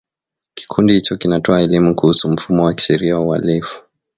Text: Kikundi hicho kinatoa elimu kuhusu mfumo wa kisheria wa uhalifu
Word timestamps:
Kikundi 0.53 0.93
hicho 0.93 1.17
kinatoa 1.17 1.61
elimu 1.61 1.95
kuhusu 1.95 2.29
mfumo 2.31 2.65
wa 2.65 2.73
kisheria 2.73 3.15
wa 3.15 3.21
uhalifu 3.25 3.83